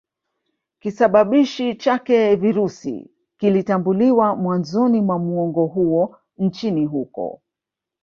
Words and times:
kisababishi 0.79 1.75
chake 1.75 2.35
Virusi 2.35 3.11
kilitambuliwa 3.37 4.35
mwanzoni 4.35 5.01
mwa 5.01 5.19
muongo 5.19 5.65
huo 5.65 6.15
nchini 6.37 6.85
huko 6.85 7.41